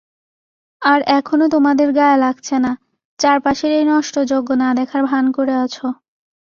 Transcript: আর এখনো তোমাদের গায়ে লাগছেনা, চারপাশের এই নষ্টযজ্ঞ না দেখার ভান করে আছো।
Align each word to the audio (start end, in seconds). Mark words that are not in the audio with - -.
আর 0.81 0.99
এখনো 1.09 1.45
তোমাদের 1.47 1.89
গায়ে 1.93 2.17
লাগছেনা, 2.17 2.71
চারপাশের 3.19 3.71
এই 3.71 3.85
নষ্টযজ্ঞ 3.85 4.49
না 4.55 4.69
দেখার 4.73 5.01
ভান 5.05 5.25
করে 5.31 5.53
আছো। 5.55 5.87